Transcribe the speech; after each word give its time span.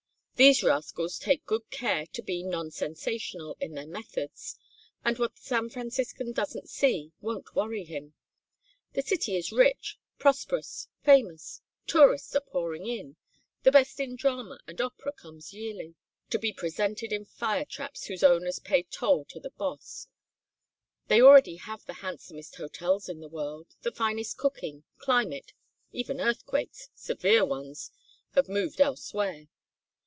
These 0.35 0.63
rascals 0.63 1.19
take 1.19 1.45
good 1.45 1.69
care 1.69 2.07
to 2.13 2.21
be 2.23 2.41
non 2.41 2.71
sensational 2.71 3.55
in 3.59 3.73
their 3.75 3.85
methods, 3.85 4.57
and 5.05 5.15
what 5.19 5.35
the 5.35 5.41
San 5.43 5.69
Franciscan 5.69 6.31
doesn't 6.31 6.67
see 6.67 7.11
doesn't 7.21 7.53
worry 7.55 7.83
him. 7.83 8.15
The 8.93 9.03
city 9.03 9.35
is 9.35 9.51
rich, 9.51 9.99
prosperous, 10.17 10.87
famous, 11.03 11.61
tourists 11.85 12.35
are 12.35 12.41
pouring 12.41 12.87
in, 12.87 13.17
the 13.61 13.71
best 13.71 13.99
in 13.99 14.15
drama 14.15 14.59
and 14.65 14.81
opera 14.81 15.11
comes 15.11 15.53
yearly 15.53 15.93
to 16.31 16.39
be 16.39 16.51
presented 16.51 17.13
in 17.13 17.23
fire 17.23 17.63
traps 17.65 18.05
whose 18.07 18.23
owners 18.23 18.57
pay 18.57 18.81
toll 18.81 19.25
to 19.25 19.39
the 19.39 19.51
Boss; 19.51 20.07
they 21.07 21.21
already 21.21 21.57
have 21.57 21.85
the 21.85 21.93
handsomest 22.01 22.55
hotels 22.55 23.07
in 23.07 23.19
the 23.19 23.29
world, 23.29 23.67
the 23.83 23.91
finest 23.91 24.39
cooking, 24.39 24.85
climate; 24.97 25.53
even 25.91 26.19
earthquakes 26.19 26.89
severe 26.95 27.45
ones 27.45 27.91
have 28.31 28.49
moved 28.49 28.81
elsewhere. 28.81 29.47